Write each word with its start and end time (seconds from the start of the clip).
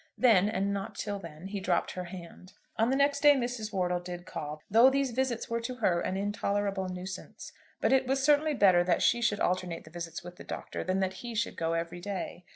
Then, 0.17 0.49
and 0.49 0.73
not 0.73 0.95
till 0.95 1.19
then, 1.19 1.45
he 1.45 1.59
dropped 1.59 1.91
her 1.91 2.05
hand. 2.05 2.53
On 2.75 2.89
the 2.89 2.95
next 2.95 3.19
day 3.19 3.35
Mrs. 3.35 3.71
Wortle 3.71 3.99
did 3.99 4.25
call, 4.25 4.63
though 4.67 4.89
these 4.89 5.11
visits 5.11 5.47
were 5.47 5.59
to 5.59 5.75
her 5.75 6.01
an 6.01 6.17
intolerable 6.17 6.89
nuisance. 6.89 7.51
But 7.79 7.93
it 7.93 8.07
was 8.07 8.23
certainly 8.23 8.55
better 8.55 8.83
that 8.83 9.03
she 9.03 9.21
should 9.21 9.39
alternate 9.39 9.83
the 9.83 9.91
visits 9.91 10.23
with 10.23 10.37
the 10.37 10.43
Doctor 10.43 10.83
than 10.83 11.01
that 11.01 11.17
he 11.21 11.35
should 11.35 11.55
go 11.55 11.73
every 11.73 11.99
day. 12.01 12.45